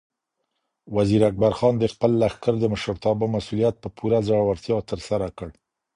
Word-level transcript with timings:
وزیر 0.95 1.21
اکبر 1.29 1.53
خان 1.57 1.75
د 1.79 1.83
خپل 1.93 2.11
لښکر 2.21 2.53
د 2.59 2.65
مشرتابه 2.73 3.25
مسؤلیت 3.35 3.75
په 3.79 3.89
پوره 3.97 4.19
زړورتیا 4.27 4.77
ترسره 4.91 5.27
کړ. 5.37 5.49